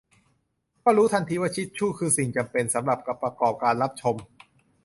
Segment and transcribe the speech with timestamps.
[0.83, 4.15] ก็รู้ทันทีว่าทิชชูคือสิ่งจำเป็นสำหรับประกอบการรับชม